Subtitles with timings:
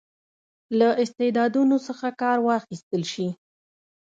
[0.79, 3.27] له استعدادونو څخه کار واخیستل شي.